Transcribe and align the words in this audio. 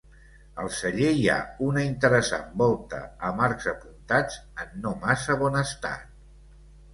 Al 0.61 0.69
celler 0.75 1.09
hi 1.17 1.25
ha 1.33 1.35
una 1.65 1.83
interessant 1.89 2.47
volta 2.61 3.01
amb 3.29 3.45
arcs 3.49 3.69
apuntats, 3.73 4.39
en 4.65 4.73
no 4.87 4.95
massa 5.05 5.37
bon 5.45 5.61
estat. 5.63 6.11